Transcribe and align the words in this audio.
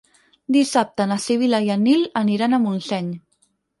Dissabte 0.55 1.05
na 1.11 1.17
Sibil·la 1.25 1.59
i 1.67 1.69
en 1.75 1.85
Nil 1.89 2.07
aniran 2.23 2.57
a 2.57 2.61
Montseny. 2.65 3.13